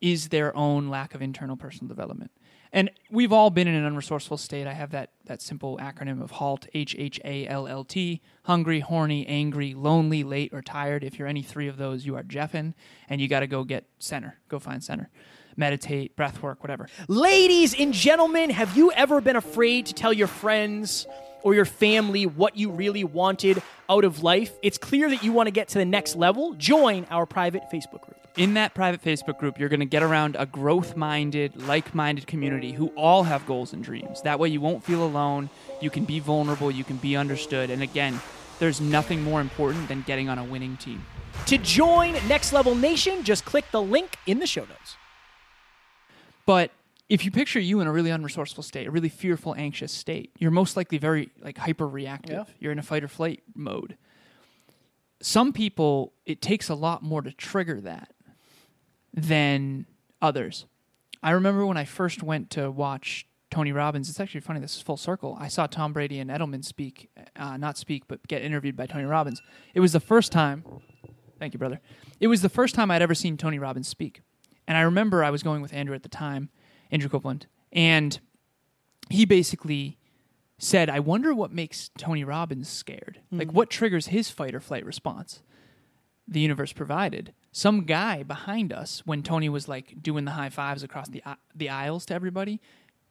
is 0.00 0.28
their 0.28 0.56
own 0.56 0.88
lack 0.88 1.14
of 1.14 1.22
internal 1.22 1.56
personal 1.56 1.88
development. 1.88 2.30
And 2.72 2.90
we've 3.10 3.32
all 3.32 3.50
been 3.50 3.66
in 3.66 3.74
an 3.74 3.94
unresourceful 3.94 4.38
state. 4.38 4.66
I 4.66 4.74
have 4.74 4.90
that, 4.90 5.10
that 5.26 5.40
simple 5.40 5.78
acronym 5.78 6.22
of 6.22 6.32
HALT, 6.32 6.66
H 6.74 6.94
H 6.98 7.20
A 7.24 7.46
L 7.46 7.66
L 7.66 7.84
T 7.84 8.20
hungry, 8.44 8.80
horny, 8.80 9.26
angry, 9.26 9.74
lonely, 9.74 10.24
late, 10.24 10.52
or 10.54 10.62
tired. 10.62 11.04
If 11.04 11.18
you're 11.18 11.28
any 11.28 11.42
three 11.42 11.68
of 11.68 11.76
those, 11.76 12.06
you 12.06 12.16
are 12.16 12.22
Jeffin, 12.22 12.74
and 13.08 13.20
you 13.20 13.28
got 13.28 13.40
to 13.40 13.46
go 13.46 13.62
get 13.62 13.84
center. 13.98 14.38
Go 14.48 14.58
find 14.58 14.82
center. 14.82 15.10
Meditate, 15.56 16.16
breath 16.16 16.42
work, 16.42 16.62
whatever. 16.62 16.88
Ladies 17.08 17.78
and 17.78 17.92
gentlemen, 17.92 18.48
have 18.50 18.76
you 18.76 18.92
ever 18.92 19.20
been 19.20 19.36
afraid 19.36 19.86
to 19.86 19.94
tell 19.94 20.12
your 20.12 20.28
friends 20.28 21.06
or 21.42 21.54
your 21.54 21.64
family 21.64 22.26
what 22.26 22.56
you 22.56 22.70
really 22.70 23.04
wanted 23.04 23.62
out 23.90 24.04
of 24.04 24.22
life? 24.22 24.52
It's 24.62 24.78
clear 24.78 25.10
that 25.10 25.22
you 25.22 25.32
want 25.32 25.48
to 25.48 25.50
get 25.50 25.68
to 25.68 25.78
the 25.78 25.84
next 25.84 26.16
level. 26.16 26.54
Join 26.54 27.06
our 27.10 27.26
private 27.26 27.64
Facebook 27.72 28.02
group. 28.02 28.27
In 28.38 28.54
that 28.54 28.72
private 28.72 29.02
Facebook 29.02 29.36
group, 29.36 29.58
you're 29.58 29.68
going 29.68 29.80
to 29.80 29.86
get 29.86 30.04
around 30.04 30.36
a 30.38 30.46
growth 30.46 30.96
minded, 30.96 31.60
like 31.66 31.92
minded 31.92 32.28
community 32.28 32.70
who 32.70 32.86
all 32.94 33.24
have 33.24 33.44
goals 33.46 33.72
and 33.72 33.82
dreams. 33.82 34.22
That 34.22 34.38
way, 34.38 34.48
you 34.48 34.60
won't 34.60 34.84
feel 34.84 35.04
alone. 35.04 35.50
You 35.80 35.90
can 35.90 36.04
be 36.04 36.20
vulnerable. 36.20 36.70
You 36.70 36.84
can 36.84 36.98
be 36.98 37.16
understood. 37.16 37.68
And 37.68 37.82
again, 37.82 38.20
there's 38.60 38.80
nothing 38.80 39.24
more 39.24 39.40
important 39.40 39.88
than 39.88 40.02
getting 40.02 40.28
on 40.28 40.38
a 40.38 40.44
winning 40.44 40.76
team. 40.76 41.04
To 41.46 41.58
join 41.58 42.12
Next 42.28 42.52
Level 42.52 42.76
Nation, 42.76 43.24
just 43.24 43.44
click 43.44 43.64
the 43.72 43.82
link 43.82 44.16
in 44.24 44.38
the 44.38 44.46
show 44.46 44.62
notes. 44.62 44.96
But 46.46 46.70
if 47.08 47.24
you 47.24 47.32
picture 47.32 47.58
you 47.58 47.80
in 47.80 47.88
a 47.88 47.92
really 47.92 48.10
unresourceful 48.10 48.62
state, 48.62 48.86
a 48.86 48.92
really 48.92 49.08
fearful, 49.08 49.56
anxious 49.56 49.90
state, 49.90 50.30
you're 50.38 50.52
most 50.52 50.76
likely 50.76 50.98
very 50.98 51.30
like 51.42 51.58
hyper 51.58 51.88
reactive. 51.88 52.46
Yeah. 52.46 52.54
You're 52.60 52.72
in 52.72 52.78
a 52.78 52.84
fight 52.84 53.02
or 53.02 53.08
flight 53.08 53.42
mode. 53.56 53.96
Some 55.20 55.52
people, 55.52 56.12
it 56.24 56.40
takes 56.40 56.68
a 56.68 56.76
lot 56.76 57.02
more 57.02 57.20
to 57.22 57.32
trigger 57.32 57.80
that 57.80 58.12
than 59.12 59.86
others. 60.20 60.66
I 61.22 61.32
remember 61.32 61.66
when 61.66 61.76
I 61.76 61.84
first 61.84 62.22
went 62.22 62.50
to 62.50 62.70
watch 62.70 63.26
Tony 63.50 63.72
Robbins. 63.72 64.08
It's 64.08 64.20
actually 64.20 64.40
funny. 64.40 64.60
This 64.60 64.76
is 64.76 64.82
full 64.82 64.96
circle. 64.96 65.36
I 65.40 65.48
saw 65.48 65.66
Tom 65.66 65.92
Brady 65.92 66.20
and 66.20 66.30
Edelman 66.30 66.64
speak, 66.64 67.10
uh, 67.36 67.56
not 67.56 67.78
speak, 67.78 68.04
but 68.06 68.26
get 68.28 68.42
interviewed 68.42 68.76
by 68.76 68.86
Tony 68.86 69.04
Robbins. 69.04 69.40
It 69.74 69.80
was 69.80 69.92
the 69.92 70.00
first 70.00 70.32
time. 70.32 70.64
Thank 71.38 71.54
you, 71.54 71.58
brother. 71.58 71.80
It 72.20 72.26
was 72.26 72.42
the 72.42 72.48
first 72.48 72.74
time 72.74 72.90
I'd 72.90 73.02
ever 73.02 73.14
seen 73.14 73.36
Tony 73.36 73.58
Robbins 73.58 73.88
speak. 73.88 74.22
And 74.66 74.76
I 74.76 74.82
remember 74.82 75.24
I 75.24 75.30
was 75.30 75.42
going 75.42 75.62
with 75.62 75.72
Andrew 75.72 75.94
at 75.94 76.02
the 76.02 76.08
time, 76.08 76.50
Andrew 76.90 77.08
Copeland, 77.08 77.46
and 77.72 78.20
he 79.08 79.24
basically 79.24 79.98
said, 80.58 80.90
I 80.90 81.00
wonder 81.00 81.34
what 81.34 81.52
makes 81.52 81.90
Tony 81.96 82.24
Robbins 82.24 82.68
scared. 82.68 83.20
Like, 83.30 83.52
what 83.52 83.70
triggers 83.70 84.08
his 84.08 84.28
fight 84.28 84.54
or 84.54 84.60
flight 84.60 84.84
response? 84.84 85.40
The 86.26 86.40
universe 86.40 86.72
provided. 86.72 87.32
Some 87.58 87.86
guy 87.86 88.22
behind 88.22 88.72
us, 88.72 89.02
when 89.04 89.24
Tony 89.24 89.48
was 89.48 89.66
like 89.66 90.00
doing 90.00 90.24
the 90.24 90.30
high 90.30 90.48
fives 90.48 90.84
across 90.84 91.08
the, 91.08 91.20
uh, 91.26 91.34
the 91.52 91.68
aisles 91.68 92.06
to 92.06 92.14
everybody, 92.14 92.60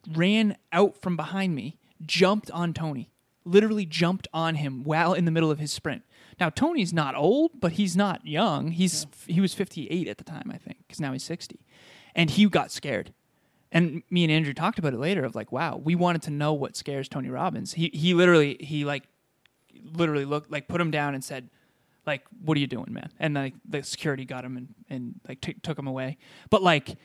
ran 0.10 0.56
out 0.72 1.02
from 1.02 1.18
behind 1.18 1.54
me, 1.54 1.78
jumped 2.06 2.50
on 2.52 2.74
Tony, 2.74 3.12
literally 3.44 3.86
jumped 3.86 4.26
on 4.34 4.56
him 4.56 4.86
while 4.86 5.14
in 5.14 5.26
the 5.26 5.32
middle 5.32 5.52
of 5.52 5.60
his 5.60 5.74
sprint. 5.74 6.04
Now 6.40 6.50
Tony's 6.50 6.94
not 6.94 7.14
old, 7.14 7.60
but 7.60 7.74
he's 7.74 7.98
not 7.98 8.26
young. 8.26 8.72
He's 8.72 9.06
he 9.26 9.42
was 9.42 9.54
58 9.54 10.08
at 10.08 10.18
the 10.18 10.24
time, 10.24 10.50
I 10.50 10.58
think, 10.58 10.78
because 10.88 11.02
now 11.02 11.12
he's 11.12 11.24
60, 11.24 11.60
and 12.16 12.30
he 12.30 12.48
got 12.48 12.72
scared. 12.72 13.14
And 13.70 14.02
me 14.10 14.24
and 14.24 14.32
Andrew 14.32 14.54
talked 14.54 14.80
about 14.80 14.94
it 14.94 15.00
later 15.00 15.26
of 15.26 15.36
like, 15.36 15.52
wow, 15.52 15.76
we 15.76 15.94
wanted 15.94 16.22
to 16.22 16.32
know 16.32 16.54
what 16.54 16.78
scares 16.78 17.10
Tony 17.10 17.30
Robbins. 17.30 17.74
He 17.74 17.92
he 17.94 18.14
literally 18.14 18.56
he 18.62 18.86
like 18.86 19.10
literally 19.92 20.24
looked 20.24 20.50
like 20.50 20.70
put 20.70 20.80
him 20.80 20.90
down 20.90 21.16
and 21.16 21.22
said 21.22 21.50
like 22.08 22.24
what 22.44 22.58
are 22.58 22.62
you 22.62 22.68
doing 22.68 22.88
man? 22.90 23.12
And 23.20 23.36
like 23.36 23.54
the 23.68 23.84
security 23.84 24.26
got 24.26 24.44
him 24.44 24.58
and, 24.58 24.74
and 24.90 25.16
like 25.28 25.42
t- 25.42 25.56
took 25.62 25.78
him 25.78 25.88
away. 25.88 26.18
But 26.50 26.64
like 26.64 26.96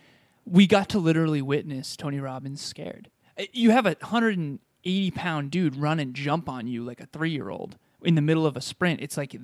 we 0.46 0.66
got 0.66 0.88
to 0.90 0.98
literally 0.98 1.42
witness 1.42 1.96
tony 1.96 2.20
robbins 2.20 2.62
scared. 2.62 3.10
Uh, 3.38 3.44
you 3.52 3.70
have 3.70 3.84
a 3.84 3.96
180 4.00 5.10
pound 5.10 5.50
dude 5.50 5.76
run 5.76 6.00
and 6.00 6.14
jump 6.14 6.48
on 6.48 6.66
you 6.66 6.84
like 6.84 7.00
a 7.00 7.06
three 7.06 7.30
year 7.30 7.50
old 7.50 7.76
in 8.02 8.14
the 8.14 8.22
middle 8.22 8.46
of 8.46 8.56
a 8.56 8.60
sprint. 8.60 9.00
It's 9.00 9.16
like 9.16 9.36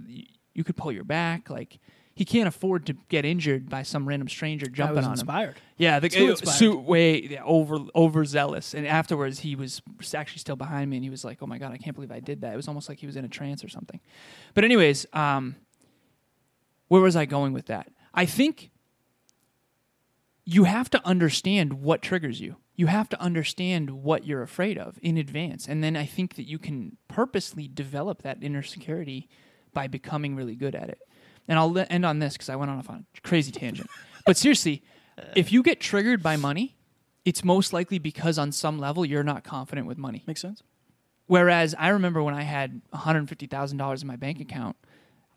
you 0.54 0.64
could 0.64 0.76
pull 0.76 0.92
your 0.92 1.04
back 1.04 1.50
like 1.50 1.78
he 2.18 2.24
can't 2.24 2.48
afford 2.48 2.84
to 2.86 2.94
get 3.08 3.24
injured 3.24 3.70
by 3.70 3.84
some 3.84 4.08
random 4.08 4.28
stranger 4.28 4.66
jumping 4.66 4.98
on 4.98 5.04
him 5.04 5.10
inspired. 5.12 5.54
yeah, 5.76 6.00
the 6.00 6.08
Too 6.08 6.30
inspired. 6.30 6.56
suit 6.56 6.80
way 6.82 7.22
yeah, 7.22 7.44
over 7.44 7.78
overzealous, 7.94 8.74
and 8.74 8.88
afterwards 8.88 9.38
he 9.38 9.54
was 9.54 9.80
actually 10.12 10.40
still 10.40 10.56
behind 10.56 10.90
me, 10.90 10.96
and 10.96 11.04
he 11.04 11.10
was 11.10 11.24
like, 11.24 11.38
"Oh 11.40 11.46
my 11.46 11.58
god, 11.58 11.70
I 11.70 11.76
can't 11.76 11.94
believe 11.94 12.10
I 12.10 12.18
did 12.18 12.40
that." 12.40 12.52
It 12.52 12.56
was 12.56 12.66
almost 12.66 12.88
like 12.88 12.98
he 12.98 13.06
was 13.06 13.14
in 13.14 13.24
a 13.24 13.28
trance 13.28 13.62
or 13.62 13.68
something. 13.68 14.00
But 14.54 14.64
anyways, 14.64 15.06
um, 15.12 15.54
where 16.88 17.00
was 17.00 17.14
I 17.14 17.24
going 17.24 17.52
with 17.52 17.66
that? 17.66 17.88
I 18.12 18.26
think 18.26 18.72
you 20.44 20.64
have 20.64 20.90
to 20.90 21.06
understand 21.06 21.74
what 21.74 22.02
triggers 22.02 22.40
you. 22.40 22.56
You 22.74 22.86
have 22.88 23.08
to 23.10 23.20
understand 23.20 23.90
what 23.90 24.26
you're 24.26 24.42
afraid 24.42 24.76
of 24.76 24.98
in 25.02 25.16
advance, 25.16 25.68
and 25.68 25.84
then 25.84 25.94
I 25.96 26.04
think 26.04 26.34
that 26.34 26.48
you 26.48 26.58
can 26.58 26.96
purposely 27.06 27.68
develop 27.68 28.22
that 28.22 28.38
inner 28.42 28.64
security 28.64 29.28
by 29.72 29.86
becoming 29.86 30.34
really 30.34 30.56
good 30.56 30.74
at 30.74 30.88
it. 30.88 30.98
And 31.48 31.58
I'll 31.58 31.76
end 31.90 32.04
on 32.04 32.18
this 32.18 32.34
because 32.34 32.50
I 32.50 32.56
went 32.56 32.70
on 32.70 32.78
a 32.78 33.20
crazy 33.22 33.50
tangent. 33.50 33.88
But 34.26 34.36
seriously, 34.36 34.82
if 35.34 35.50
you 35.50 35.62
get 35.62 35.80
triggered 35.80 36.22
by 36.22 36.36
money, 36.36 36.76
it's 37.24 37.42
most 37.42 37.72
likely 37.72 37.98
because 37.98 38.38
on 38.38 38.52
some 38.52 38.78
level 38.78 39.04
you're 39.04 39.24
not 39.24 39.44
confident 39.44 39.86
with 39.86 39.98
money. 39.98 40.22
Makes 40.26 40.42
sense. 40.42 40.62
Whereas 41.26 41.74
I 41.78 41.88
remember 41.88 42.22
when 42.22 42.34
I 42.34 42.42
had 42.42 42.80
$150,000 42.94 44.00
in 44.00 44.06
my 44.06 44.16
bank 44.16 44.40
account, 44.40 44.76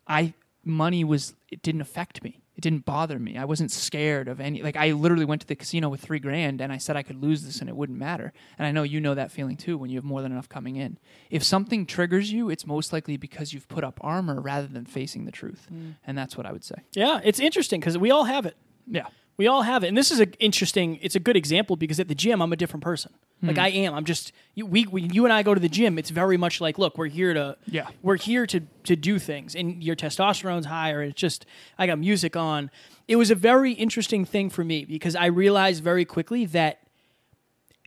I 0.07 0.33
money 0.63 1.03
was 1.03 1.33
it 1.49 1.61
didn't 1.61 1.81
affect 1.81 2.23
me. 2.23 2.40
It 2.55 2.61
didn't 2.61 2.85
bother 2.85 3.17
me. 3.17 3.37
I 3.37 3.45
wasn't 3.45 3.71
scared 3.71 4.27
of 4.27 4.39
any. 4.39 4.61
Like 4.61 4.75
I 4.75 4.91
literally 4.91 5.25
went 5.25 5.41
to 5.41 5.47
the 5.47 5.55
casino 5.55 5.89
with 5.89 6.01
three 6.01 6.19
grand, 6.19 6.61
and 6.61 6.71
I 6.71 6.77
said 6.77 6.95
I 6.95 7.03
could 7.03 7.21
lose 7.21 7.43
this 7.43 7.59
and 7.59 7.69
it 7.69 7.75
wouldn't 7.75 7.97
matter. 7.97 8.33
And 8.57 8.67
I 8.67 8.71
know 8.71 8.83
you 8.83 8.99
know 8.99 9.15
that 9.15 9.31
feeling 9.31 9.55
too 9.55 9.77
when 9.77 9.89
you 9.89 9.97
have 9.97 10.03
more 10.03 10.21
than 10.21 10.31
enough 10.31 10.49
coming 10.49 10.75
in. 10.75 10.97
If 11.29 11.43
something 11.43 11.85
triggers 11.85 12.31
you, 12.31 12.49
it's 12.49 12.67
most 12.67 12.91
likely 12.91 13.17
because 13.17 13.53
you've 13.53 13.67
put 13.69 13.83
up 13.83 13.99
armor 14.01 14.41
rather 14.41 14.67
than 14.67 14.85
facing 14.85 15.25
the 15.25 15.31
truth, 15.31 15.67
mm. 15.73 15.95
and 16.05 16.17
that's 16.17 16.35
what 16.35 16.45
I 16.45 16.51
would 16.51 16.65
say. 16.65 16.75
Yeah, 16.93 17.21
it's 17.23 17.39
interesting 17.39 17.79
because 17.79 17.97
we 17.97 18.11
all 18.11 18.25
have 18.25 18.45
it. 18.45 18.57
Yeah. 18.87 19.07
We 19.37 19.47
all 19.47 19.63
have 19.63 19.83
it, 19.83 19.87
and 19.87 19.97
this 19.97 20.11
is 20.11 20.19
an 20.19 20.33
interesting. 20.39 20.99
It's 21.01 21.15
a 21.15 21.19
good 21.19 21.35
example 21.35 21.75
because 21.75 21.99
at 21.99 22.07
the 22.07 22.15
gym, 22.15 22.41
I'm 22.41 22.53
a 22.53 22.55
different 22.55 22.83
person. 22.83 23.11
Like 23.41 23.55
Hmm. 23.55 23.63
I 23.63 23.69
am. 23.69 23.95
I'm 23.95 24.05
just 24.05 24.33
you, 24.53 24.67
we, 24.67 24.85
we. 24.85 25.01
You 25.01 25.23
and 25.25 25.33
I 25.33 25.41
go 25.41 25.55
to 25.55 25.59
the 25.59 25.69
gym. 25.69 25.97
It's 25.97 26.11
very 26.11 26.37
much 26.37 26.61
like, 26.61 26.77
look, 26.77 26.95
we're 26.95 27.07
here 27.07 27.33
to. 27.33 27.57
Yeah. 27.65 27.87
We're 28.03 28.17
here 28.17 28.45
to 28.45 28.59
to 28.59 28.95
do 28.95 29.17
things, 29.17 29.55
and 29.55 29.83
your 29.83 29.95
testosterone's 29.95 30.67
higher. 30.67 31.01
It's 31.01 31.19
just 31.19 31.47
I 31.79 31.87
got 31.87 31.97
music 31.97 32.35
on. 32.35 32.69
It 33.07 33.15
was 33.15 33.31
a 33.31 33.35
very 33.35 33.71
interesting 33.71 34.25
thing 34.25 34.51
for 34.51 34.63
me 34.63 34.85
because 34.85 35.15
I 35.15 35.25
realized 35.25 35.83
very 35.83 36.05
quickly 36.05 36.45
that 36.47 36.81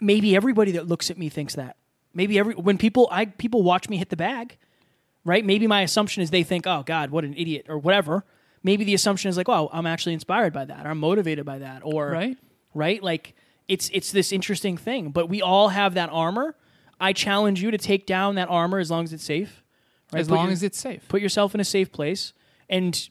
maybe 0.01 0.35
everybody 0.35 0.73
that 0.73 0.89
looks 0.89 1.09
at 1.11 1.19
me 1.19 1.29
thinks 1.29 1.55
that. 1.55 1.77
Maybe 2.15 2.37
every 2.39 2.55
when 2.55 2.77
people 2.79 3.07
I 3.13 3.27
people 3.27 3.63
watch 3.63 3.89
me 3.89 3.97
hit 3.97 4.09
the 4.09 4.17
bag, 4.17 4.57
right? 5.25 5.45
Maybe 5.45 5.69
my 5.69 5.83
assumption 5.83 6.23
is 6.23 6.31
they 6.31 6.43
think, 6.43 6.67
"Oh 6.67 6.83
God, 6.85 7.11
what 7.11 7.25
an 7.25 7.35
idiot," 7.37 7.67
or 7.69 7.79
whatever. 7.79 8.25
Maybe 8.65 8.83
the 8.85 8.95
assumption 8.95 9.29
is 9.29 9.37
like, 9.37 9.49
"Oh, 9.49 9.69
I'm 9.73 9.87
actually 9.87 10.15
inspired 10.15 10.53
by 10.53 10.65
that, 10.65 10.85
or 10.85 10.91
I'm 10.91 10.99
motivated 10.99 11.45
by 11.45 11.59
that," 11.61 11.83
or 11.85 12.11
Right. 12.11 12.37
right? 12.75 13.01
Like 13.03 13.35
it's 13.69 13.91
it's 13.93 14.11
this 14.11 14.33
interesting 14.33 14.77
thing, 14.77 15.11
but 15.11 15.29
we 15.29 15.41
all 15.43 15.69
have 15.69 15.95
that 15.95 16.09
armor. 16.11 16.57
I 17.01 17.13
challenge 17.13 17.63
you 17.63 17.71
to 17.71 17.79
take 17.79 18.07
down 18.07 18.35
that 18.37 18.49
armor 18.49 18.79
as 18.79 18.91
long 18.91 19.05
as 19.05 19.13
it's 19.13 19.25
safe. 19.25 19.63
Right? 20.13 20.21
As 20.21 20.29
Put 20.29 20.35
long 20.35 20.47
your- 20.47 20.53
as 20.53 20.63
it's 20.63 20.79
safe. 20.79 21.07
put 21.09 21.21
yourself 21.21 21.55
in 21.55 21.61
a 21.61 21.65
safe 21.65 21.93
place, 21.93 22.33
and 22.69 23.09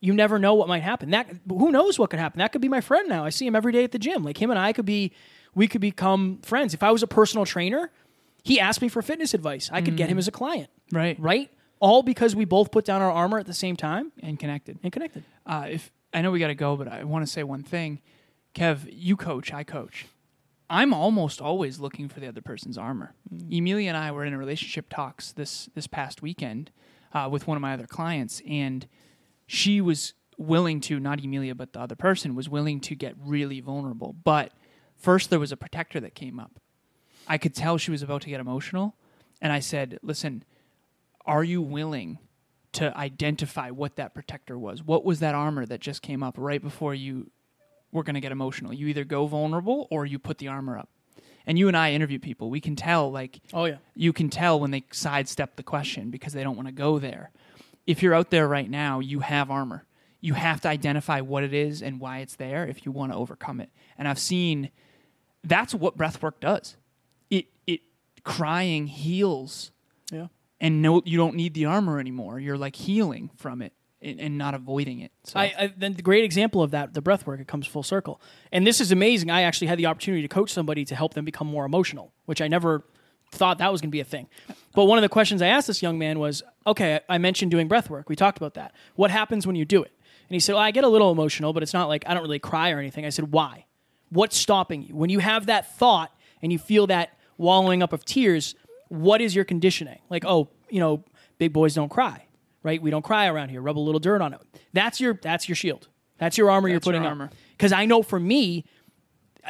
you 0.00 0.12
never 0.12 0.38
know 0.38 0.54
what 0.54 0.66
might 0.68 0.82
happen. 0.82 1.10
That 1.10 1.28
who 1.48 1.70
knows 1.70 1.98
what 1.98 2.10
could 2.10 2.18
happen. 2.18 2.38
That 2.38 2.52
could 2.52 2.60
be 2.62 2.68
my 2.68 2.80
friend 2.80 3.08
now. 3.08 3.24
I 3.24 3.30
see 3.30 3.46
him 3.46 3.54
every 3.54 3.72
day 3.72 3.84
at 3.84 3.92
the 3.92 3.98
gym. 3.98 4.24
Like 4.24 4.40
him 4.40 4.50
and 4.50 4.58
I 4.58 4.72
could 4.72 4.86
be, 4.86 5.12
we 5.54 5.68
could 5.68 5.80
become 5.80 6.38
friends. 6.42 6.74
If 6.74 6.82
I 6.82 6.90
was 6.90 7.02
a 7.02 7.06
personal 7.06 7.44
trainer, 7.44 7.90
he 8.42 8.58
asked 8.58 8.80
me 8.80 8.88
for 8.88 9.02
fitness 9.02 9.34
advice. 9.34 9.68
I 9.72 9.82
could 9.82 9.96
get 9.96 10.08
mm. 10.08 10.12
him 10.12 10.18
as 10.18 10.26
a 10.26 10.32
client. 10.32 10.70
Right. 10.90 11.20
Right. 11.20 11.50
All 11.80 12.02
because 12.02 12.36
we 12.36 12.44
both 12.44 12.70
put 12.70 12.84
down 12.84 13.02
our 13.02 13.10
armor 13.10 13.38
at 13.38 13.46
the 13.46 13.54
same 13.54 13.74
time 13.76 14.12
And 14.22 14.38
connected. 14.38 14.78
and 14.82 14.92
connected. 14.92 15.24
Uh, 15.46 15.66
if 15.70 15.90
I 16.12 16.22
know 16.22 16.30
we 16.30 16.38
got 16.38 16.48
to 16.48 16.54
go, 16.54 16.76
but 16.76 16.88
I 16.88 17.04
want 17.04 17.24
to 17.26 17.30
say 17.30 17.42
one 17.42 17.62
thing. 17.62 18.00
Kev, 18.54 18.88
you 18.90 19.16
coach, 19.16 19.52
I 19.52 19.64
coach. 19.64 20.06
I'm 20.68 20.92
almost 20.94 21.40
always 21.40 21.80
looking 21.80 22.08
for 22.08 22.20
the 22.20 22.28
other 22.28 22.40
person's 22.42 22.76
armor. 22.78 23.14
Emilia 23.50 23.88
and 23.88 23.96
I 23.96 24.12
were 24.12 24.24
in 24.24 24.32
a 24.32 24.38
relationship 24.38 24.86
talks 24.88 25.32
this 25.32 25.68
this 25.74 25.86
past 25.88 26.22
weekend 26.22 26.70
uh, 27.12 27.28
with 27.30 27.46
one 27.48 27.56
of 27.56 27.60
my 27.60 27.72
other 27.74 27.86
clients, 27.86 28.40
and 28.48 28.86
she 29.46 29.80
was 29.80 30.14
willing 30.36 30.80
to 30.82 31.00
not 31.00 31.22
Emilia, 31.24 31.54
but 31.54 31.72
the 31.72 31.80
other 31.80 31.96
person 31.96 32.34
was 32.36 32.48
willing 32.48 32.80
to 32.80 32.94
get 32.94 33.14
really 33.20 33.60
vulnerable. 33.60 34.14
But 34.24 34.52
first, 34.96 35.28
there 35.30 35.40
was 35.40 35.50
a 35.52 35.56
protector 35.56 35.98
that 36.00 36.14
came 36.14 36.38
up. 36.38 36.60
I 37.26 37.36
could 37.38 37.54
tell 37.54 37.76
she 37.78 37.90
was 37.90 38.02
about 38.02 38.22
to 38.22 38.28
get 38.30 38.38
emotional, 38.40 38.94
and 39.40 39.52
I 39.52 39.58
said, 39.60 39.98
"Listen, 40.02 40.44
are 41.26 41.44
you 41.44 41.62
willing 41.62 42.18
to 42.72 42.96
identify 42.96 43.70
what 43.70 43.96
that 43.96 44.14
protector 44.14 44.58
was. 44.58 44.82
What 44.82 45.04
was 45.04 45.20
that 45.20 45.34
armor 45.34 45.66
that 45.66 45.80
just 45.80 46.02
came 46.02 46.22
up 46.22 46.34
right 46.38 46.62
before 46.62 46.94
you 46.94 47.30
were 47.92 48.02
going 48.04 48.14
to 48.14 48.20
get 48.20 48.32
emotional? 48.32 48.72
You 48.72 48.86
either 48.88 49.04
go 49.04 49.26
vulnerable 49.26 49.88
or 49.90 50.06
you 50.06 50.18
put 50.18 50.38
the 50.38 50.48
armor 50.48 50.78
up. 50.78 50.88
And 51.46 51.58
you 51.58 51.68
and 51.68 51.76
I 51.76 51.92
interview 51.92 52.18
people. 52.18 52.48
We 52.50 52.60
can 52.60 52.76
tell, 52.76 53.10
like, 53.10 53.40
Oh 53.52 53.64
yeah. 53.64 53.78
you 53.94 54.12
can 54.12 54.28
tell 54.28 54.60
when 54.60 54.70
they 54.70 54.84
sidestep 54.92 55.56
the 55.56 55.62
question 55.62 56.10
because 56.10 56.32
they 56.32 56.44
don't 56.44 56.54
want 56.54 56.68
to 56.68 56.72
go 56.72 56.98
there. 56.98 57.30
If 57.86 58.02
you're 58.02 58.14
out 58.14 58.30
there 58.30 58.46
right 58.46 58.70
now, 58.70 59.00
you 59.00 59.20
have 59.20 59.50
armor. 59.50 59.84
You 60.20 60.34
have 60.34 60.60
to 60.60 60.68
identify 60.68 61.22
what 61.22 61.42
it 61.42 61.54
is 61.54 61.82
and 61.82 61.98
why 61.98 62.18
it's 62.18 62.36
there 62.36 62.66
if 62.66 62.84
you 62.84 62.92
want 62.92 63.10
to 63.10 63.18
overcome 63.18 63.60
it. 63.60 63.70
And 63.98 64.06
I've 64.06 64.18
seen 64.18 64.70
that's 65.42 65.74
what 65.74 65.96
breath 65.96 66.22
work 66.22 66.40
does. 66.40 66.76
It 67.30 67.46
it 67.66 67.80
crying 68.22 68.86
heals. 68.86 69.72
And 70.60 70.82
no 70.82 71.02
you 71.04 71.16
don't 71.16 71.34
need 71.34 71.54
the 71.54 71.66
armor 71.66 71.98
anymore. 71.98 72.38
You're 72.38 72.58
like 72.58 72.76
healing 72.76 73.30
from 73.36 73.62
it 73.62 73.72
and, 74.02 74.20
and 74.20 74.38
not 74.38 74.54
avoiding 74.54 75.00
it. 75.00 75.12
So 75.24 75.38
I, 75.40 75.52
I 75.58 75.72
then 75.76 75.94
the 75.94 76.02
great 76.02 76.24
example 76.24 76.62
of 76.62 76.70
that, 76.72 76.94
the 76.94 77.02
breath 77.02 77.26
work, 77.26 77.40
it 77.40 77.48
comes 77.48 77.66
full 77.66 77.82
circle. 77.82 78.20
And 78.52 78.66
this 78.66 78.80
is 78.80 78.92
amazing. 78.92 79.30
I 79.30 79.42
actually 79.42 79.68
had 79.68 79.78
the 79.78 79.86
opportunity 79.86 80.22
to 80.22 80.28
coach 80.28 80.52
somebody 80.52 80.84
to 80.84 80.94
help 80.94 81.14
them 81.14 81.24
become 81.24 81.46
more 81.46 81.64
emotional, 81.64 82.12
which 82.26 82.40
I 82.40 82.48
never 82.48 82.84
thought 83.32 83.58
that 83.58 83.70
was 83.70 83.80
going 83.80 83.90
to 83.90 83.92
be 83.92 84.00
a 84.00 84.04
thing. 84.04 84.26
But 84.74 84.86
one 84.86 84.98
of 84.98 85.02
the 85.02 85.08
questions 85.08 85.40
I 85.40 85.46
asked 85.48 85.68
this 85.68 85.82
young 85.82 85.98
man 85.98 86.18
was, 86.18 86.42
okay, 86.66 87.00
I 87.08 87.18
mentioned 87.18 87.50
doing 87.50 87.68
breath 87.68 87.88
work. 87.88 88.08
We 88.08 88.16
talked 88.16 88.38
about 88.38 88.54
that. 88.54 88.74
What 88.96 89.10
happens 89.10 89.46
when 89.46 89.56
you 89.56 89.64
do 89.64 89.82
it? 89.82 89.92
And 90.28 90.34
he 90.34 90.40
said, 90.40 90.54
well, 90.54 90.62
I 90.62 90.70
get 90.70 90.84
a 90.84 90.88
little 90.88 91.10
emotional, 91.12 91.52
but 91.52 91.62
it's 91.62 91.72
not 91.72 91.88
like 91.88 92.04
I 92.06 92.14
don't 92.14 92.22
really 92.22 92.38
cry 92.38 92.70
or 92.70 92.78
anything. 92.78 93.04
I 93.04 93.10
said, 93.10 93.32
why? 93.32 93.66
What's 94.10 94.36
stopping 94.36 94.82
you? 94.82 94.96
When 94.96 95.10
you 95.10 95.20
have 95.20 95.46
that 95.46 95.76
thought 95.76 96.12
and 96.42 96.52
you 96.52 96.58
feel 96.58 96.86
that 96.88 97.16
wallowing 97.36 97.82
up 97.82 97.92
of 97.92 98.04
tears, 98.04 98.54
what 98.90 99.22
is 99.22 99.34
your 99.34 99.44
conditioning? 99.46 99.98
Like, 100.10 100.24
oh, 100.26 100.48
you 100.68 100.80
know, 100.80 101.02
big 101.38 101.52
boys 101.54 101.74
don't 101.74 101.88
cry, 101.88 102.26
right? 102.62 102.82
We 102.82 102.90
don't 102.90 103.04
cry 103.04 103.26
around 103.26 103.48
here. 103.48 103.62
Rub 103.62 103.78
a 103.78 103.80
little 103.80 103.98
dirt 103.98 104.20
on 104.20 104.34
it. 104.34 104.40
That's 104.74 105.00
your 105.00 105.14
that's 105.14 105.48
your 105.48 105.56
shield. 105.56 105.88
That's 106.18 106.36
your 106.36 106.50
armor 106.50 106.68
you're 106.68 106.76
That's 106.78 106.86
your 106.86 106.92
putting 106.94 107.06
armor. 107.06 107.24
on. 107.24 107.30
Because 107.52 107.72
I 107.72 107.86
know 107.86 108.02
for 108.02 108.20
me, 108.20 108.66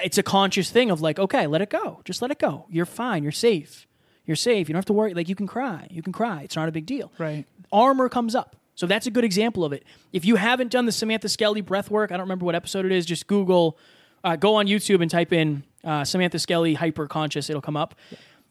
it's 0.04 0.18
a 0.18 0.22
conscious 0.22 0.70
thing 0.70 0.90
of 0.92 1.00
like, 1.00 1.18
okay, 1.18 1.48
let 1.48 1.60
it 1.62 1.70
go. 1.70 2.00
Just 2.04 2.22
let 2.22 2.30
it 2.30 2.38
go. 2.38 2.66
You're 2.70 2.86
fine. 2.86 3.24
You're 3.24 3.32
safe. 3.32 3.88
You're 4.24 4.36
safe. 4.36 4.68
You 4.68 4.74
don't 4.74 4.78
have 4.78 4.84
to 4.86 4.92
worry. 4.92 5.12
Like 5.14 5.28
you 5.28 5.34
can 5.34 5.48
cry. 5.48 5.88
You 5.90 6.02
can 6.02 6.12
cry. 6.12 6.42
It's 6.42 6.54
not 6.54 6.68
a 6.68 6.72
big 6.72 6.86
deal. 6.86 7.10
Right. 7.18 7.44
Armor 7.72 8.08
comes 8.08 8.34
up. 8.36 8.54
So 8.76 8.86
that's 8.86 9.06
a 9.06 9.10
good 9.10 9.24
example 9.24 9.64
of 9.64 9.72
it. 9.72 9.84
If 10.12 10.24
you 10.24 10.36
haven't 10.36 10.70
done 10.70 10.86
the 10.86 10.92
Samantha 10.92 11.28
Skelly 11.28 11.60
breath 11.60 11.90
work, 11.90 12.12
I 12.12 12.14
don't 12.14 12.24
remember 12.24 12.46
what 12.46 12.54
episode 12.54 12.86
it 12.86 12.92
is. 12.92 13.04
Just 13.04 13.26
Google, 13.26 13.76
uh, 14.24 14.36
go 14.36 14.54
on 14.54 14.66
YouTube 14.68 15.02
and 15.02 15.10
type 15.10 15.32
in 15.32 15.64
uh, 15.84 16.04
Samantha 16.04 16.38
Skelly 16.38 16.74
hyper 16.74 17.06
conscious. 17.06 17.50
It'll 17.50 17.60
come 17.60 17.76
up. 17.76 17.94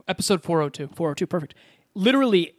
Episode 0.10 0.44
402. 0.44 0.96
402, 0.96 1.28
perfect. 1.28 1.56
Literally 1.94 2.56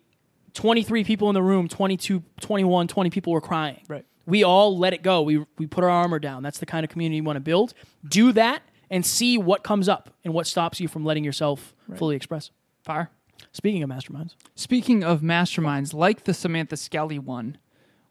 23 0.55 1.05
people 1.05 1.29
in 1.29 1.35
the 1.35 1.43
room, 1.43 1.69
22, 1.69 2.23
21, 2.41 2.89
20 2.89 3.11
people 3.11 3.33
were 3.33 3.41
crying. 3.41 3.81
Right. 3.89 4.07
We 4.27 4.45
all 4.45 4.79
let 4.79 4.93
it 4.95 5.03
go. 5.03 5.23
We, 5.23 5.45
we 5.59 5.67
put 5.67 5.85
our 5.85 5.91
armor 5.91 6.19
down. 6.19 6.43
That's 6.43 6.59
the 6.59 6.67
kind 6.67 6.85
of 6.85 6.91
community 6.91 7.17
you 7.17 7.25
want 7.25 7.37
to 7.37 7.41
build. 7.41 7.75
Do 8.09 8.33
that 8.33 8.63
and 8.89 9.05
see 9.05 9.39
what 9.39 9.63
comes 9.63 9.89
up 9.89 10.11
and 10.25 10.33
what 10.33 10.47
stops 10.47 10.81
you 10.81 10.89
from 10.89 11.05
letting 11.05 11.25
yourself 11.25 11.75
fully 11.97 12.17
express. 12.17 12.51
Fire. 12.85 13.11
Speaking 13.53 13.83
of 13.83 13.91
masterminds, 13.91 14.35
Speaking 14.55 15.03
of 15.03 15.21
masterminds, 15.23 15.95
like 15.95 16.25
the 16.25 16.35
Samantha 16.35 16.77
Skelly 16.77 17.19
one, 17.19 17.59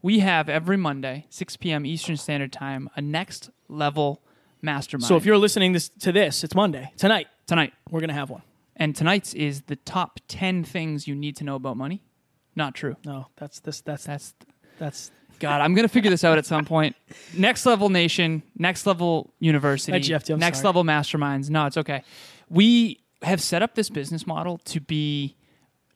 we 0.02 0.20
have 0.20 0.50
every 0.50 0.78
Monday, 0.78 1.28
6 1.30 1.58
p.m. 1.58 1.86
Eastern 1.86 2.18
Standard 2.18 2.52
Time, 2.52 2.90
a 2.96 3.02
next 3.02 3.50
level 3.68 4.22
mastermind. 4.62 5.08
so 5.08 5.16
if 5.16 5.26
you're 5.26 5.38
listening 5.38 5.74
this, 5.74 5.90
to 5.90 6.12
this, 6.12 6.44
it's 6.44 6.56
Monday. 6.56 6.92
Tonight, 6.98 7.28
tonight, 7.48 7.74
we're 7.90 8.00
going 8.00 8.10
to 8.10 8.16
have 8.16 8.30
one. 8.30 8.42
And 8.80 8.96
tonight's 8.96 9.34
is 9.34 9.64
the 9.64 9.76
top 9.76 10.20
10 10.30 10.64
things 10.64 11.08
you 11.08 11.14
need 11.14 11.36
to 11.38 11.44
know 11.44 11.56
about 11.56 11.78
money. 11.78 12.02
Not 12.56 12.74
true. 12.74 12.96
No, 13.06 13.28
that's 13.38 13.60
this. 13.60 13.82
That's 13.82 14.06
That's 14.06 14.34
that's. 14.80 15.12
God, 15.40 15.62
I'm 15.62 15.74
gonna 15.74 15.88
figure 15.88 16.10
this 16.10 16.24
out 16.24 16.38
at 16.38 16.46
some 16.46 16.66
point. 16.66 16.96
Next 17.38 17.66
level 17.66 17.90
nation, 17.90 18.44
next 18.58 18.86
level 18.86 19.34
university, 19.40 19.98
Jeff, 20.00 20.28
next 20.30 20.58
sorry. 20.60 20.68
level 20.68 20.84
masterminds. 20.84 21.50
No, 21.50 21.66
it's 21.66 21.78
okay. 21.78 22.04
We 22.50 23.00
have 23.22 23.42
set 23.42 23.62
up 23.62 23.76
this 23.76 23.90
business 23.90 24.28
model 24.28 24.58
to 24.66 24.82
be 24.82 25.38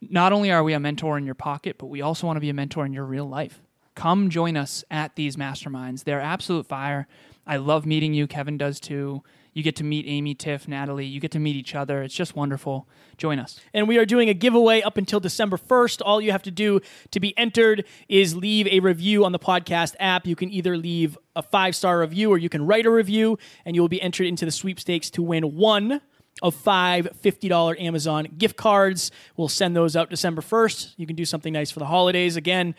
not 0.02 0.32
only 0.32 0.52
are 0.52 0.64
we 0.64 0.74
a 0.74 0.80
mentor 0.80 1.18
in 1.18 1.26
your 1.26 1.36
pocket, 1.36 1.78
but 1.78 1.88
we 1.88 2.02
also 2.02 2.28
want 2.28 2.38
to 2.38 2.42
be 2.42 2.50
a 2.50 2.54
mentor 2.54 2.86
in 2.86 2.94
your 2.94 3.06
real 3.06 3.26
life. 3.28 3.62
Come 3.96 4.30
join 4.30 4.56
us 4.58 4.84
at 4.90 5.16
these 5.16 5.36
masterminds. 5.36 6.04
They're 6.04 6.22
absolute 6.22 6.66
fire. 6.66 7.08
I 7.46 7.58
love 7.58 7.86
meeting 7.86 8.14
you. 8.14 8.28
Kevin 8.28 8.58
does 8.58 8.80
too. 8.80 9.24
You 9.54 9.62
get 9.64 9.76
to 9.78 9.84
meet 9.84 10.06
Amy, 10.08 10.34
Tiff, 10.34 10.68
Natalie. 10.68 11.06
You 11.06 11.20
get 11.20 11.32
to 11.32 11.40
meet 11.40 11.56
each 11.56 11.76
other. 11.76 12.02
It's 12.02 12.16
just 12.16 12.36
wonderful. 12.36 12.88
Join 13.18 13.40
us. 13.40 13.60
And 13.74 13.88
we 13.88 13.98
are 13.98 14.06
doing 14.06 14.30
a 14.30 14.34
giveaway 14.34 14.82
up 14.82 14.98
until 14.98 15.20
December 15.20 15.58
1st. 15.58 16.02
All 16.04 16.20
you 16.20 16.32
have 16.32 16.44
to 16.44 16.52
do 16.52 16.82
to 17.12 17.20
be 17.20 17.38
entered 17.38 17.86
is 18.10 18.36
leave 18.36 18.68
a 18.68 18.80
review 18.80 19.24
on 19.26 19.32
the 19.32 19.40
podcast 19.40 19.96
app. 20.00 20.26
You 20.26 20.36
can 20.36 20.52
either 20.52 20.76
leave 20.76 21.18
a 21.36 21.44
five 21.44 21.76
star 21.76 22.00
review 22.00 22.32
or 22.32 22.38
you 22.38 22.50
can 22.50 22.66
write 22.66 22.86
a 22.86 22.92
review, 22.92 23.38
and 23.66 23.76
you 23.76 23.82
will 23.82 23.90
be 23.90 24.02
entered 24.02 24.28
into 24.28 24.46
the 24.46 24.52
sweepstakes 24.52 25.10
to 25.12 25.22
win 25.22 25.56
one 25.56 26.02
of 26.42 26.56
five 26.56 27.08
$50 27.24 27.80
Amazon 27.80 28.28
gift 28.38 28.58
cards. 28.58 29.12
We'll 29.38 29.48
send 29.48 29.76
those 29.76 29.96
out 29.96 30.10
December 30.10 30.42
1st. 30.42 30.94
You 30.98 31.06
can 31.06 31.16
do 31.16 31.26
something 31.26 31.54
nice 31.54 31.70
for 31.70 31.80
the 31.80 31.86
holidays. 31.86 32.36
Again, 32.36 32.74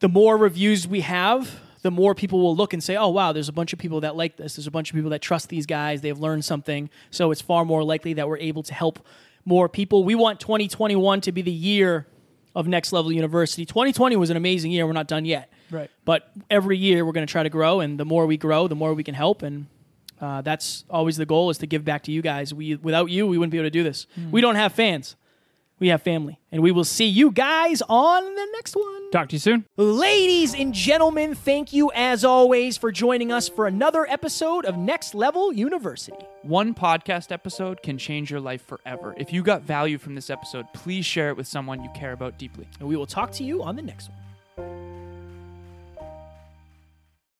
the 0.00 0.08
more 0.08 0.36
reviews 0.36 0.88
we 0.88 1.02
have, 1.02 1.60
the 1.82 1.90
more 1.90 2.14
people 2.14 2.40
will 2.40 2.54
look 2.54 2.72
and 2.72 2.82
say, 2.82 2.96
"Oh, 2.96 3.08
wow, 3.08 3.32
there's 3.32 3.48
a 3.48 3.52
bunch 3.52 3.72
of 3.72 3.78
people 3.78 4.00
that 4.00 4.16
like 4.16 4.36
this. 4.36 4.56
There's 4.56 4.66
a 4.66 4.70
bunch 4.70 4.90
of 4.90 4.94
people 4.94 5.10
that 5.10 5.22
trust 5.22 5.48
these 5.48 5.66
guys. 5.66 6.00
They've 6.00 6.18
learned 6.18 6.44
something." 6.44 6.90
So 7.10 7.30
it's 7.30 7.40
far 7.40 7.64
more 7.64 7.82
likely 7.82 8.14
that 8.14 8.28
we're 8.28 8.38
able 8.38 8.62
to 8.64 8.74
help 8.74 9.06
more 9.44 9.68
people. 9.68 10.04
We 10.04 10.14
want 10.14 10.40
2021 10.40 11.22
to 11.22 11.32
be 11.32 11.42
the 11.42 11.50
year 11.50 12.06
of 12.54 12.66
Next 12.66 12.92
Level 12.92 13.12
University. 13.12 13.64
2020 13.64 14.16
was 14.16 14.30
an 14.30 14.36
amazing 14.36 14.70
year. 14.72 14.86
We're 14.86 14.92
not 14.92 15.08
done 15.08 15.24
yet. 15.24 15.52
Right. 15.70 15.90
But 16.04 16.30
every 16.50 16.76
year 16.76 17.04
we're 17.06 17.12
going 17.12 17.26
to 17.26 17.30
try 17.30 17.42
to 17.42 17.48
grow, 17.48 17.80
and 17.80 17.98
the 17.98 18.04
more 18.04 18.26
we 18.26 18.36
grow, 18.36 18.68
the 18.68 18.74
more 18.74 18.92
we 18.92 19.04
can 19.04 19.14
help. 19.14 19.42
And 19.42 19.66
uh, 20.20 20.42
that's 20.42 20.84
always 20.90 21.16
the 21.16 21.26
goal: 21.26 21.50
is 21.50 21.58
to 21.58 21.66
give 21.66 21.84
back 21.84 22.02
to 22.04 22.12
you 22.12 22.22
guys. 22.22 22.52
We 22.52 22.76
without 22.76 23.10
you, 23.10 23.26
we 23.26 23.38
wouldn't 23.38 23.52
be 23.52 23.58
able 23.58 23.66
to 23.66 23.70
do 23.70 23.82
this. 23.82 24.06
We 24.30 24.40
don't 24.40 24.56
have 24.56 24.72
fans. 24.72 25.16
We 25.80 25.88
have 25.88 26.02
family. 26.02 26.38
And 26.52 26.62
we 26.62 26.72
will 26.72 26.84
see 26.84 27.06
you 27.06 27.32
guys 27.32 27.82
on 27.88 28.22
the 28.22 28.48
next 28.52 28.76
one. 28.76 29.10
Talk 29.10 29.30
to 29.30 29.36
you 29.36 29.40
soon. 29.40 29.64
Ladies 29.76 30.54
and 30.54 30.74
gentlemen, 30.74 31.34
thank 31.34 31.72
you 31.72 31.90
as 31.94 32.22
always 32.22 32.76
for 32.76 32.92
joining 32.92 33.32
us 33.32 33.48
for 33.48 33.66
another 33.66 34.06
episode 34.08 34.66
of 34.66 34.76
Next 34.76 35.14
Level 35.14 35.52
University. 35.52 36.26
One 36.42 36.74
podcast 36.74 37.32
episode 37.32 37.82
can 37.82 37.96
change 37.96 38.30
your 38.30 38.40
life 38.40 38.64
forever. 38.66 39.14
If 39.16 39.32
you 39.32 39.42
got 39.42 39.62
value 39.62 39.96
from 39.96 40.14
this 40.14 40.28
episode, 40.28 40.66
please 40.74 41.06
share 41.06 41.30
it 41.30 41.36
with 41.36 41.48
someone 41.48 41.82
you 41.82 41.90
care 41.94 42.12
about 42.12 42.38
deeply. 42.38 42.68
And 42.78 42.86
we 42.86 42.96
will 42.96 43.06
talk 43.06 43.32
to 43.32 43.44
you 43.44 43.62
on 43.62 43.74
the 43.74 43.82
next 43.82 44.10
one. 44.10 44.18